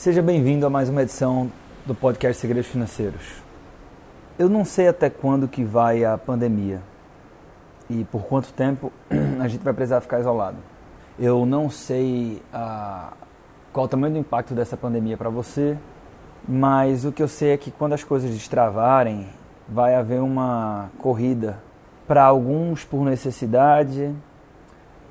[0.00, 1.52] Seja bem-vindo a mais uma edição
[1.84, 3.42] do podcast Segredos Financeiros.
[4.38, 6.80] Eu não sei até quando que vai a pandemia
[7.86, 8.90] e por quanto tempo
[9.38, 10.56] a gente vai precisar ficar isolado.
[11.18, 13.12] Eu não sei ah,
[13.74, 15.76] qual o tamanho do impacto dessa pandemia para você,
[16.48, 19.28] mas o que eu sei é que quando as coisas destravarem,
[19.68, 21.58] vai haver uma corrida
[22.08, 24.14] para alguns por necessidade,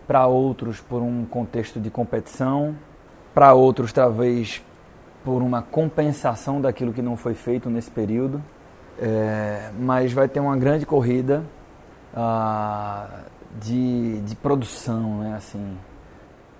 [0.08, 2.76] para outros por um contexto de competição,
[3.36, 4.64] para outros talvez
[5.30, 8.42] por uma compensação daquilo que não foi feito nesse período.
[9.00, 11.44] É, mas vai ter uma grande corrida
[12.16, 13.26] ah,
[13.62, 15.36] de, de produção, né?
[15.36, 15.78] assim,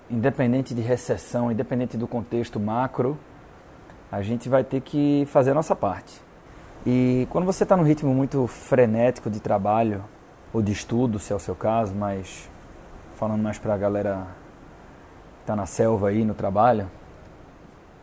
[0.08, 3.18] independente de recessão, independente do contexto macro,
[4.08, 6.22] a gente vai ter que fazer a nossa parte.
[6.86, 10.04] E quando você está num ritmo muito frenético de trabalho,
[10.52, 12.48] ou de estudo, se é o seu caso, mas
[13.16, 14.28] falando mais para a galera
[15.38, 16.88] que está na selva aí no trabalho,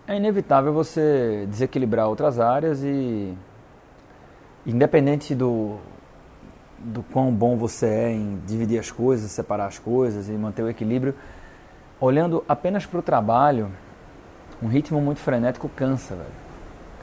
[0.07, 3.37] é inevitável você desequilibrar outras áreas e
[4.65, 5.77] independente do,
[6.79, 10.69] do quão bom você é em dividir as coisas, separar as coisas e manter o
[10.69, 11.13] equilíbrio,
[11.99, 13.69] olhando apenas para o trabalho,
[14.63, 16.47] um ritmo muito frenético cansa, velho.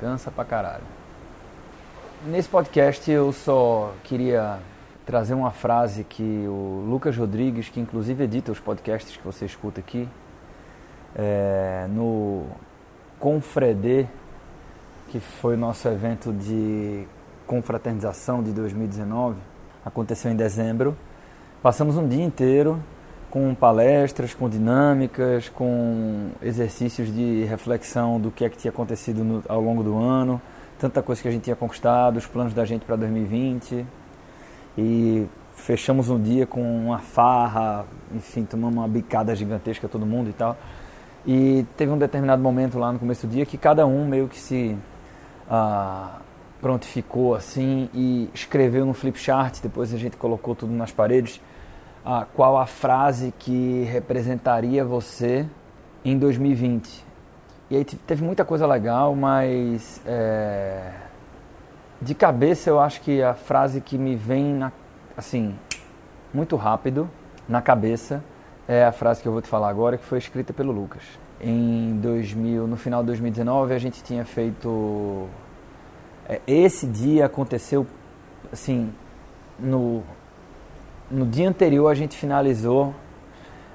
[0.01, 0.85] Cansa pra caralho.
[2.27, 4.59] Nesse podcast eu só queria
[5.05, 9.79] trazer uma frase que o Lucas Rodrigues, que inclusive edita os podcasts que você escuta
[9.79, 10.09] aqui,
[11.15, 12.47] é, no
[13.25, 14.05] Confredê,
[15.09, 17.07] que foi o nosso evento de
[17.47, 19.39] confraternização de 2019,
[19.83, 20.95] aconteceu em dezembro.
[21.63, 22.79] Passamos um dia inteiro
[23.31, 29.43] com palestras, com dinâmicas, com exercícios de reflexão do que é que tinha acontecido no,
[29.49, 30.39] ao longo do ano,
[30.79, 33.87] tanta coisa que a gente tinha conquistado, os planos da gente para 2020.
[34.77, 40.35] E fechamos um dia com uma farra, enfim, tomamos uma bicada gigantesca todo mundo e
[40.35, 40.59] tal.
[41.27, 44.39] E teve um determinado momento lá no começo do dia que cada um meio que
[44.39, 44.77] se
[45.49, 46.19] ah,
[46.61, 51.41] prontificou assim e escreveu no flip chart, depois a gente colocou tudo nas paredes,
[52.05, 55.47] ah, qual a frase que representaria você
[56.05, 57.05] em 2020.
[57.71, 60.93] E aí teve muita coisa legal, mas é,
[62.01, 64.71] de cabeça eu acho que a frase que me vem na,
[65.17, 65.55] assim
[66.33, 67.09] muito rápido
[67.49, 68.23] na cabeça
[68.67, 71.03] é a frase que eu vou te falar agora, que foi escrita pelo Lucas.
[71.41, 75.29] Em 2000, no final de 2019, a gente tinha feito.
[76.29, 77.87] É, esse dia aconteceu,
[78.51, 78.93] assim,
[79.59, 80.03] no,
[81.11, 82.95] no dia anterior a gente finalizou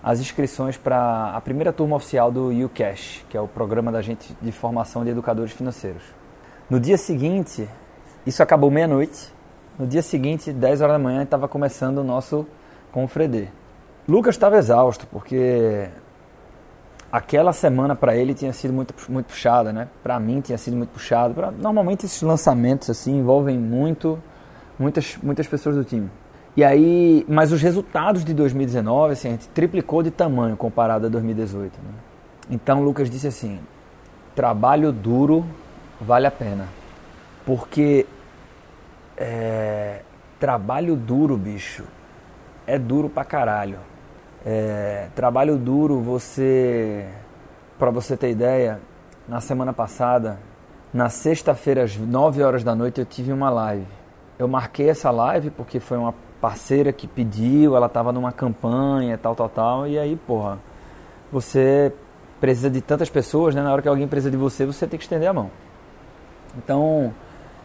[0.02, 4.36] as inscrições para a primeira turma oficial do UCash, que é o programa da gente
[4.42, 6.04] de formação de educadores financeiros.
[6.70, 7.68] No dia seguinte,
[8.26, 9.34] isso acabou meia-noite.
[9.78, 12.48] No dia seguinte, 10 horas da manhã, estava começando o nosso
[12.92, 13.50] Confredê.
[14.09, 15.88] Lucas estava exausto, porque
[17.12, 19.88] aquela semana para ele tinha sido muito, muito puxada, né?
[20.02, 21.36] Para mim tinha sido muito puxado.
[21.36, 24.18] Pra, normalmente esses lançamentos assim envolvem muito,
[24.80, 26.09] muitas, muitas pessoas do time.
[26.58, 31.09] E aí, mas os resultados de 2019, assim, a gente triplicou de tamanho comparado a
[31.09, 31.78] 2018.
[31.78, 31.91] Né?
[32.50, 33.59] Então Lucas disse assim:
[34.34, 35.46] trabalho duro
[36.02, 36.68] vale a pena,
[37.46, 38.08] porque
[39.16, 40.02] é,
[40.40, 41.84] trabalho duro, bicho,
[42.66, 43.78] é duro pra caralho.
[44.46, 47.08] É, trabalho duro, você.
[47.78, 48.80] Para você ter ideia,
[49.28, 50.38] na semana passada,
[50.94, 53.88] na sexta-feira, às 9 horas da noite, eu tive uma live.
[54.38, 59.36] Eu marquei essa live porque foi uma parceira que pediu, ela estava numa campanha, tal,
[59.36, 60.58] tal, tal, e aí, porra,
[61.32, 61.94] você
[62.40, 63.62] precisa de tantas pessoas, né?
[63.62, 65.52] Na hora que alguém precisa de você, você tem que estender a mão.
[66.58, 67.14] Então,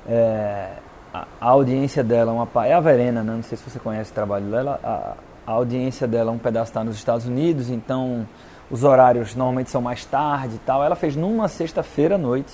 [0.07, 0.71] é,
[1.13, 3.33] a, a, audiência dela é uma é a Verena, né?
[3.33, 4.81] Não sei se você conhece o trabalho dela.
[4.83, 5.15] A,
[5.47, 8.27] a audiência dela, um pedaço está nos Estados Unidos, então
[8.71, 10.83] os horários normalmente são mais tarde e tal.
[10.83, 12.53] Ela fez numa sexta-feira à noite,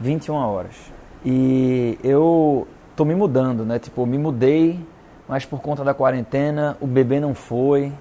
[0.00, 0.74] 21 horas.
[1.24, 3.78] E eu tô me mudando, né?
[3.78, 4.78] Tipo, me mudei,
[5.28, 7.92] mas por conta da quarentena, o bebê não foi.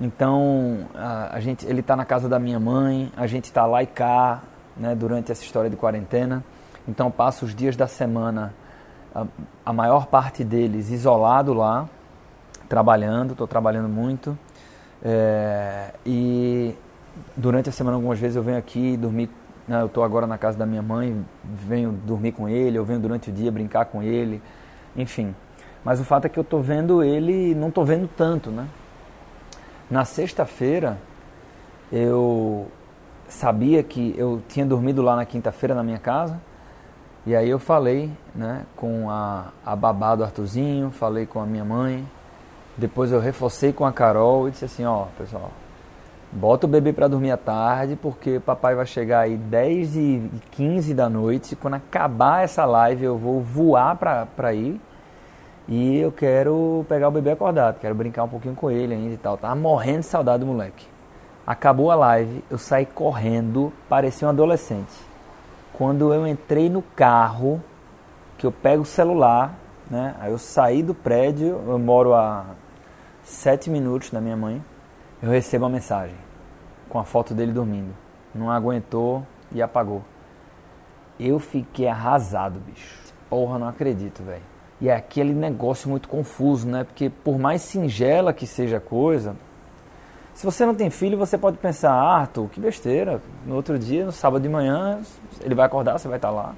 [0.00, 3.82] Então, a, a gente, ele está na casa da minha mãe, a gente está lá
[3.82, 4.42] e cá,
[4.76, 6.42] né, durante essa história de quarentena.
[6.88, 8.54] Então, passo os dias da semana,
[9.14, 9.26] a,
[9.66, 11.88] a maior parte deles isolado lá,
[12.70, 14.38] trabalhando, estou trabalhando muito.
[15.02, 16.74] É, e
[17.36, 19.28] durante a semana, algumas vezes, eu venho aqui dormir.
[19.66, 23.00] Né, eu estou agora na casa da minha mãe, venho dormir com ele, eu venho
[23.00, 24.40] durante o dia brincar com ele,
[24.96, 25.34] enfim.
[25.84, 28.66] Mas o fato é que eu estou vendo ele, não estou vendo tanto, né?
[29.90, 30.96] Na sexta-feira,
[31.90, 32.68] eu
[33.28, 36.40] sabia que eu tinha dormido lá na quinta-feira na minha casa.
[37.26, 41.64] E aí eu falei né, com a, a babá do Artuzinho, falei com a minha
[41.64, 42.06] mãe,
[42.76, 45.50] depois eu reforcei com a Carol e disse assim, ó, pessoal,
[46.32, 50.94] Bota o bebê para dormir à tarde, porque papai vai chegar aí 10 e 15
[50.94, 51.56] da noite.
[51.56, 54.80] Quando acabar essa live, eu vou voar para ir.
[55.66, 59.16] E eu quero pegar o bebê acordado, quero brincar um pouquinho com ele ainda e
[59.16, 59.36] tal.
[59.36, 60.86] Tava morrendo de saudade do moleque.
[61.44, 64.94] Acabou a live, eu saí correndo, parecia um adolescente.
[65.72, 67.60] Quando eu entrei no carro,
[68.38, 69.54] que eu pego o celular,
[69.90, 70.14] né?
[70.20, 72.46] Aí eu saí do prédio, eu moro a
[73.22, 74.62] sete minutos da minha mãe
[75.22, 76.16] eu recebo uma mensagem
[76.88, 77.94] com a foto dele dormindo.
[78.34, 80.02] Não aguentou e apagou.
[81.18, 82.98] Eu fiquei arrasado, bicho.
[83.28, 84.42] Porra, não acredito, velho.
[84.80, 86.84] E é aquele negócio muito confuso, né?
[86.84, 89.36] Porque por mais singela que seja a coisa,
[90.32, 93.20] se você não tem filho, você pode pensar, ah, Arthur, que besteira.
[93.44, 95.02] No outro dia, no sábado de manhã,
[95.42, 96.54] ele vai acordar, você vai estar lá.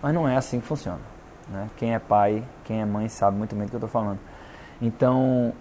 [0.00, 1.00] Mas não é assim que funciona.
[1.48, 1.68] Né?
[1.76, 4.18] Quem é pai, quem é mãe sabe muito bem do que eu estou falando.
[4.80, 5.52] Então,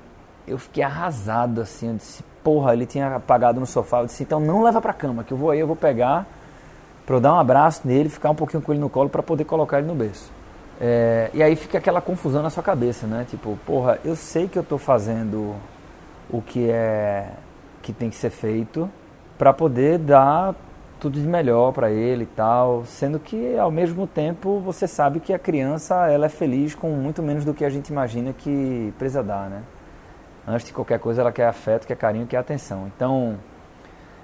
[0.47, 1.89] eu fiquei arrasado assim.
[1.89, 4.01] Eu disse, porra, ele tinha apagado no sofá.
[4.01, 6.25] Eu disse, então não leva pra cama, que eu vou aí, eu vou pegar
[7.05, 9.43] pra eu dar um abraço nele, ficar um pouquinho com ele no colo para poder
[9.43, 10.31] colocar ele no berço.
[10.79, 13.25] É, e aí fica aquela confusão na sua cabeça, né?
[13.29, 15.55] Tipo, porra, eu sei que eu tô fazendo
[16.29, 17.29] o que é
[17.81, 18.89] que tem que ser feito
[19.37, 20.55] para poder dar
[21.03, 25.33] tudo de melhor para ele e tal, sendo que ao mesmo tempo você sabe que
[25.33, 29.21] a criança ela é feliz com muito menos do que a gente imagina que precisa
[29.21, 29.63] dar, né?
[30.47, 32.89] Antes de qualquer coisa, ela quer afeto, quer carinho, quer atenção.
[32.95, 33.37] Então,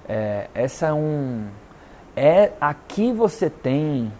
[0.08, 1.48] é, essa é um.
[2.16, 4.10] É aqui você tem.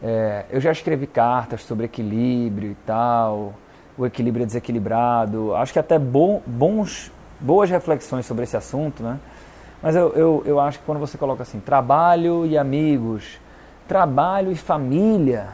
[0.00, 3.54] É, eu já escrevi cartas sobre equilíbrio e tal.
[3.96, 5.52] O equilíbrio é desequilibrado.
[5.56, 7.10] Acho que até bom, bons,
[7.40, 9.18] boas reflexões sobre esse assunto, né?
[9.82, 13.38] Mas eu, eu, eu acho que quando você coloca assim, trabalho e amigos,
[13.86, 15.50] trabalho e família,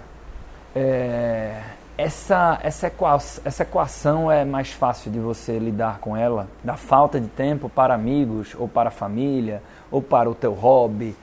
[0.75, 1.61] é,
[1.97, 7.21] essa, essa, equação, essa equação é mais fácil de você lidar com ela, da falta
[7.21, 11.15] de tempo para amigos, ou para a família, ou para o teu hobby,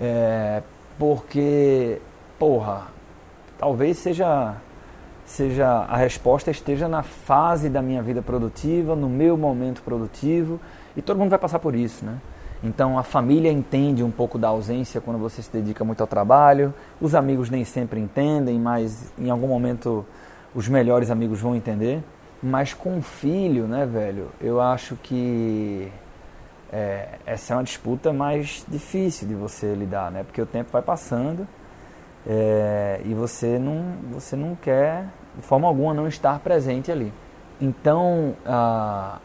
[0.00, 0.62] é,
[0.98, 2.00] porque,
[2.38, 2.88] porra,
[3.58, 4.56] talvez seja,
[5.24, 10.58] seja a resposta esteja na fase da minha vida produtiva, no meu momento produtivo,
[10.96, 12.18] e todo mundo vai passar por isso, né?
[12.62, 16.74] Então a família entende um pouco da ausência quando você se dedica muito ao trabalho.
[17.00, 20.04] Os amigos nem sempre entendem, mas em algum momento
[20.54, 22.02] os melhores amigos vão entender.
[22.42, 25.90] Mas com o filho, né, velho, eu acho que
[26.72, 30.22] é, essa é uma disputa mais difícil de você lidar, né?
[30.22, 31.46] Porque o tempo vai passando
[32.26, 35.06] é, e você não, você não quer,
[35.36, 37.12] de forma alguma, não estar presente ali.
[37.60, 39.18] Então, a,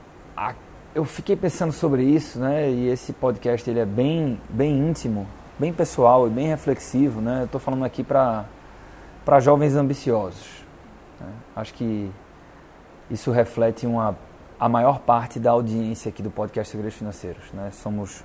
[0.95, 2.69] eu fiquei pensando sobre isso, né?
[2.69, 7.41] E esse podcast ele é bem, bem íntimo, bem pessoal e bem reflexivo, né?
[7.41, 8.45] Eu estou falando aqui para
[9.25, 10.65] para jovens ambiciosos.
[11.19, 11.27] Né?
[11.55, 12.11] Acho que
[13.09, 14.15] isso reflete uma
[14.59, 17.71] a maior parte da audiência aqui do podcast Segredos Financeiros, né?
[17.71, 18.23] Somos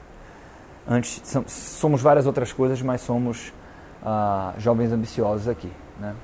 [0.86, 3.52] antes somos várias outras coisas, mas somos
[4.04, 6.14] ah, jovens ambiciosos aqui, né?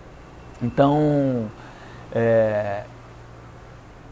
[0.62, 1.50] Então,
[2.12, 2.85] é,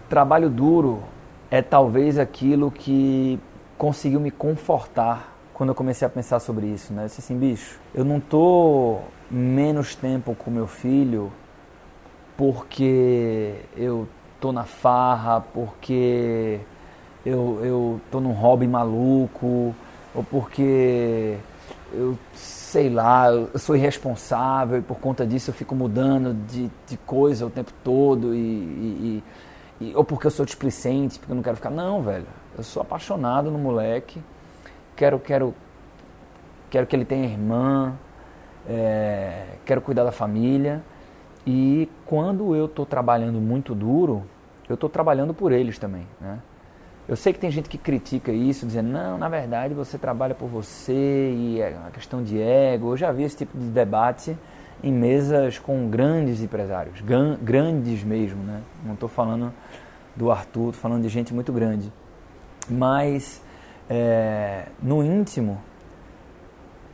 [0.09, 1.03] trabalho duro
[1.53, 3.39] é talvez aquilo que
[3.77, 7.03] conseguiu me confortar quando eu comecei a pensar sobre isso, né?
[7.03, 9.01] Eu disse assim, bicho, eu não tô
[9.31, 11.31] menos tempo com meu filho
[12.39, 14.09] porque eu
[14.41, 16.59] tô na farra, porque
[17.25, 19.75] eu, eu tô num hobby maluco,
[20.15, 21.37] ou porque
[21.93, 26.97] eu sei lá, eu sou irresponsável e por conta disso eu fico mudando de, de
[26.97, 29.25] coisa o tempo todo e, e, e,
[29.95, 31.71] ou porque eu sou displicente, porque eu não quero ficar.
[31.71, 32.27] Não, velho.
[32.57, 34.23] Eu sou apaixonado no moleque.
[34.95, 35.55] Quero, quero,
[36.71, 37.95] quero que ele tenha irmã.
[38.69, 40.83] É, quero cuidar da família.
[41.47, 44.23] E quando eu estou trabalhando muito duro,
[44.69, 46.39] eu estou trabalhando por eles também, né?
[47.09, 50.49] Eu sei que tem gente que critica isso, dizendo, não, na verdade você trabalha por
[50.49, 52.93] você e é uma questão de ego.
[52.93, 54.39] Eu já vi esse tipo de debate
[54.83, 57.01] em mesas com grandes empresários,
[57.41, 58.63] grandes mesmo, né?
[58.85, 59.53] Não estou falando
[60.17, 61.93] do Arthur, estou falando de gente muito grande.
[62.69, 63.43] Mas
[63.89, 65.61] é, no íntimo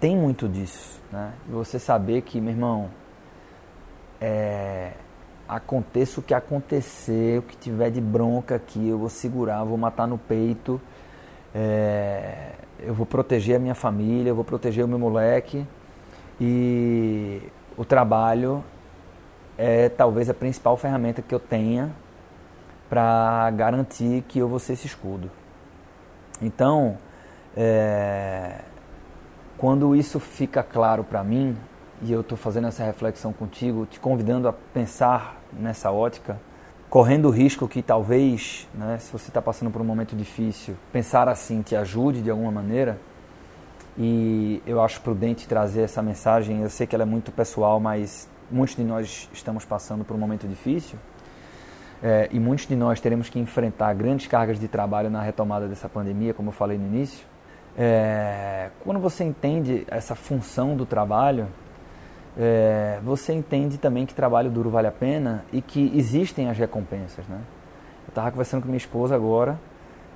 [0.00, 1.32] tem muito disso, né?
[1.48, 2.90] Você saber que, meu irmão,
[4.20, 4.92] é,
[5.48, 10.06] aconteça o que acontecer, o que tiver de bronca aqui, eu vou segurar, vou matar
[10.06, 10.80] no peito,
[11.54, 15.66] é, eu vou proteger a minha família, eu vou proteger o meu moleque
[16.40, 17.42] e
[17.78, 18.62] o trabalho
[19.56, 21.90] é talvez a principal ferramenta que eu tenha
[22.90, 25.30] para garantir que eu vou ser esse escudo.
[26.42, 26.98] Então,
[27.56, 28.60] é,
[29.56, 31.56] quando isso fica claro para mim,
[32.02, 36.38] e eu estou fazendo essa reflexão contigo, te convidando a pensar nessa ótica,
[36.88, 41.28] correndo o risco que talvez, né, se você está passando por um momento difícil, pensar
[41.28, 42.98] assim te ajude de alguma maneira.
[43.98, 46.62] E eu acho prudente trazer essa mensagem.
[46.62, 50.18] Eu sei que ela é muito pessoal, mas muitos de nós estamos passando por um
[50.18, 50.96] momento difícil.
[52.00, 55.88] É, e muitos de nós teremos que enfrentar grandes cargas de trabalho na retomada dessa
[55.88, 57.26] pandemia, como eu falei no início.
[57.76, 61.48] É, quando você entende essa função do trabalho,
[62.38, 67.26] é, você entende também que trabalho duro vale a pena e que existem as recompensas.
[67.26, 67.40] Né?
[68.06, 69.58] Eu estava conversando com minha esposa agora,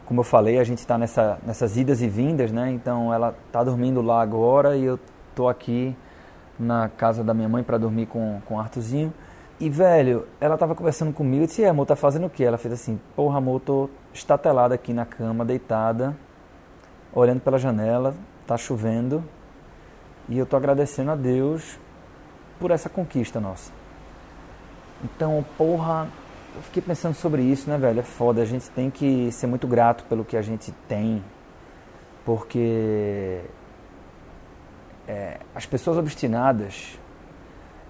[0.07, 2.71] como eu falei, a gente está nessa, nessas idas e vindas, né?
[2.71, 4.99] então ela está dormindo lá agora e eu
[5.31, 5.97] estou aqui
[6.59, 9.13] na casa da minha mãe para dormir com, com o Artuzinho.
[9.59, 12.45] E, velho, ela tava conversando comigo e disse, amor, tá fazendo o quê?
[12.45, 16.17] Ela fez assim, porra, amor, tô estatelada aqui na cama, deitada,
[17.13, 18.15] olhando pela janela,
[18.47, 19.23] tá chovendo,
[20.29, 21.79] e eu tô agradecendo a Deus
[22.59, 23.73] por essa conquista nossa.
[25.05, 26.09] Então, porra,
[26.55, 28.01] eu fiquei pensando sobre isso, né, velho?
[28.01, 31.23] É foda, a gente tem que ser muito grato pelo que a gente tem,
[32.25, 33.41] porque
[35.09, 36.99] é, as pessoas obstinadas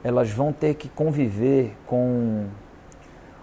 [0.04, 2.49] elas vão ter que conviver com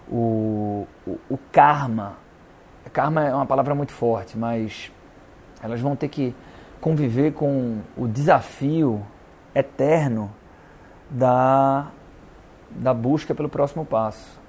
[0.08, 2.18] o, o, o karma.
[2.92, 4.90] Karma é uma palavra muito forte, mas
[5.62, 6.34] elas vão ter que
[6.80, 9.06] conviver com o desafio
[9.54, 10.30] eterno
[11.08, 11.88] da,
[12.70, 14.39] da busca pelo próximo passo.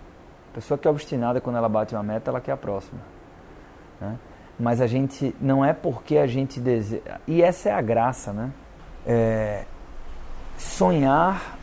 [0.51, 2.99] A pessoa que é obstinada quando ela bate uma meta, ela quer a próxima.
[4.01, 4.17] Né?
[4.59, 7.19] Mas a gente, não é porque a gente deseja.
[7.25, 8.51] E essa é a graça, né?
[9.07, 9.63] É,
[10.57, 11.57] sonhar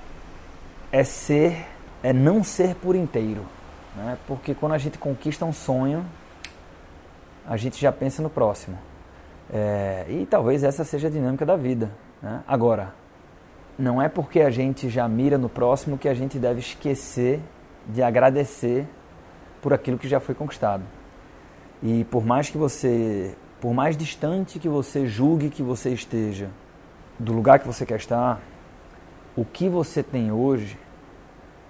[0.90, 1.66] é ser,
[2.02, 3.44] é não ser por inteiro.
[3.94, 4.16] Né?
[4.26, 6.04] Porque quando a gente conquista um sonho,
[7.46, 8.78] a gente já pensa no próximo.
[9.52, 11.90] É, e talvez essa seja a dinâmica da vida.
[12.22, 12.42] Né?
[12.48, 12.94] Agora,
[13.78, 17.40] não é porque a gente já mira no próximo que a gente deve esquecer
[17.88, 18.86] de agradecer
[19.62, 20.84] por aquilo que já foi conquistado.
[21.82, 26.50] E por mais que você, por mais distante que você julgue que você esteja
[27.18, 28.40] do lugar que você quer estar,
[29.36, 30.78] o que você tem hoje,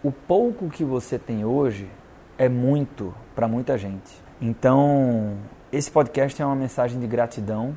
[0.02, 1.88] o pouco que você tem hoje
[2.36, 4.22] é muito para muita gente.
[4.40, 5.36] Então,
[5.70, 7.76] esse podcast é uma mensagem de gratidão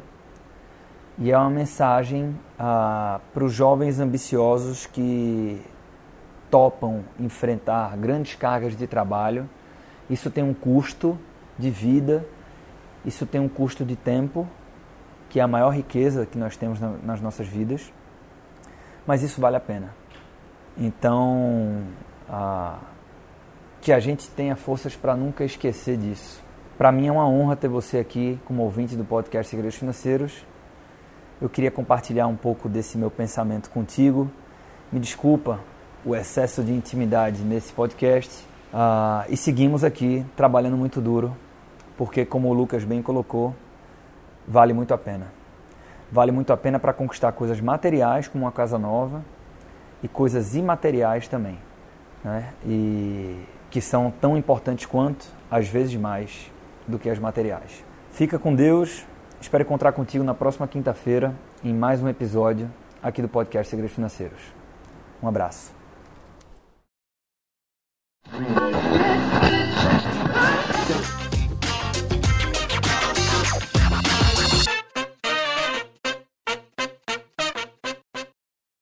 [1.17, 5.61] e é uma mensagem ah, para os jovens ambiciosos que
[6.51, 9.49] topam enfrentar grandes cargas de trabalho.
[10.09, 11.17] Isso tem um custo
[11.57, 12.23] de vida,
[13.03, 14.47] isso tem um custo de tempo,
[15.29, 17.91] que é a maior riqueza que nós temos nas nossas vidas
[19.05, 19.93] mas isso vale a pena.
[20.77, 21.83] Então,
[22.29, 22.79] ah,
[23.81, 26.41] que a gente tenha forças para nunca esquecer disso.
[26.77, 30.45] Para mim é uma honra ter você aqui como ouvinte do podcast Segredos Financeiros.
[31.39, 34.31] Eu queria compartilhar um pouco desse meu pensamento contigo.
[34.91, 35.59] Me desculpa
[36.05, 38.47] o excesso de intimidade nesse podcast.
[38.73, 41.35] Ah, e seguimos aqui trabalhando muito duro,
[41.97, 43.55] porque, como o Lucas bem colocou,
[44.47, 45.41] vale muito a pena
[46.11, 49.23] vale muito a pena para conquistar coisas materiais, como uma casa nova,
[50.03, 51.57] e coisas imateriais também,
[52.23, 52.53] né?
[52.65, 53.39] e
[53.69, 56.51] que são tão importantes quanto, às vezes mais,
[56.87, 57.85] do que as materiais.
[58.11, 59.05] Fica com Deus,
[59.39, 62.69] espero encontrar contigo na próxima quinta-feira em mais um episódio
[63.01, 64.41] aqui do podcast Segredos Financeiros.
[65.23, 65.80] Um abraço.